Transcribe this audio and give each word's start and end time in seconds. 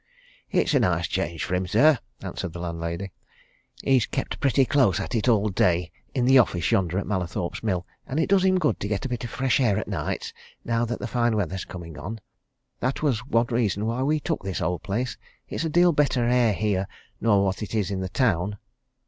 "It's 0.49 0.73
a 0.73 0.79
nice 0.79 1.07
change 1.07 1.43
for 1.43 1.53
him, 1.53 1.67
sir," 1.67 1.99
answered 2.23 2.53
the 2.53 2.59
landlady. 2.59 3.11
"He's 3.83 4.07
kept 4.07 4.39
pretty 4.39 4.65
close 4.65 4.99
at 4.99 5.13
it 5.13 5.29
all 5.29 5.49
day 5.49 5.91
in 6.15 6.25
the 6.25 6.39
office 6.39 6.71
yonder 6.71 6.97
at 6.97 7.05
Mallathorpe's 7.05 7.61
Mill, 7.61 7.85
and 8.07 8.19
it 8.19 8.27
does 8.27 8.43
him 8.43 8.57
good 8.57 8.79
to 8.79 8.87
get 8.87 9.05
a 9.05 9.09
bit 9.09 9.23
o' 9.23 9.27
fresh 9.27 9.59
air 9.59 9.77
at 9.77 9.87
nights, 9.87 10.33
now 10.65 10.85
that 10.85 10.97
the 10.97 11.05
fine 11.05 11.35
weather's 11.35 11.65
coming 11.65 11.99
on. 11.99 12.19
That 12.79 13.03
was 13.03 13.23
one 13.27 13.45
reason 13.51 13.85
why 13.85 14.01
we 14.01 14.19
took 14.19 14.41
this 14.41 14.59
old 14.59 14.81
place 14.81 15.17
it's 15.47 15.65
a 15.65 15.69
deal 15.69 15.91
better 15.91 16.27
air 16.27 16.53
here 16.53 16.87
nor 17.21 17.43
what 17.45 17.61
it 17.61 17.75
is 17.75 17.91
in 17.91 17.99
the 17.99 18.09
town." 18.09 18.57